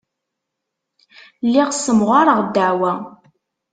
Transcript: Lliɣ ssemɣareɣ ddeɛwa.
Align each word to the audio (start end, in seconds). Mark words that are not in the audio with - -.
Lliɣ 1.45 1.69
ssemɣareɣ 1.73 2.39
ddeɛwa. 2.47 2.93